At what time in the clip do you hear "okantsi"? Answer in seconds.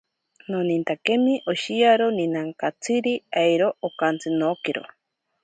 3.87-4.27